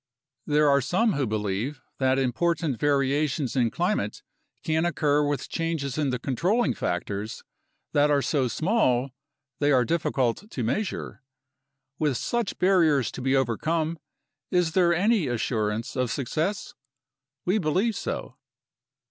There 0.47 0.67
are 0.67 0.81
some 0.81 1.13
who 1.13 1.27
believe 1.27 1.79
that 1.99 2.17
impor 2.17 2.55
tant 2.55 2.79
variations 2.79 3.55
in 3.55 3.69
climate 3.69 4.23
can 4.63 4.83
occur 4.83 5.23
with 5.27 5.47
changes 5.47 5.95
in 5.95 6.09
the 6.09 6.17
controlling 6.17 6.73
fac 6.73 7.05
tors 7.05 7.43
that 7.93 8.09
are 8.09 8.23
so 8.23 8.47
small 8.47 9.11
they 9.59 9.71
are 9.71 9.85
difficult 9.85 10.49
to 10.49 10.63
measure. 10.63 11.21
With 11.99 12.17
such 12.17 12.57
barriers 12.57 13.11
to 13.11 13.21
be 13.21 13.35
overcome, 13.35 13.99
is 14.49 14.71
there 14.71 14.91
any 14.91 15.27
assurance 15.27 15.95
of 15.95 16.09
success? 16.09 16.73
We 17.45 17.59
believe 17.59 17.95
so. 17.95 18.37